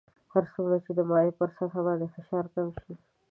هر 0.33 0.43
څومره 0.53 0.77
چې 0.85 0.91
د 0.97 0.99
مایع 1.09 1.31
پر 1.39 1.49
سطح 1.57 1.79
باندې 1.87 2.07
فشار 2.13 2.45
کم 2.55 2.67
شي. 2.81 2.93